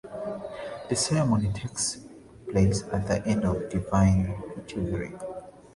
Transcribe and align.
The 0.89 0.95
ceremony 0.95 1.53
takes 1.53 1.99
place 2.51 2.81
at 2.91 3.05
the 3.07 3.23
end 3.27 3.45
of 3.45 3.59
the 3.59 3.67
Divine 3.67 4.33
Liturgy. 4.57 5.13